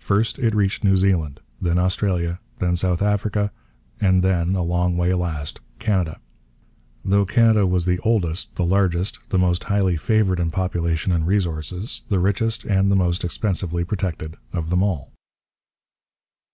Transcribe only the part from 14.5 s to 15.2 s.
of them all.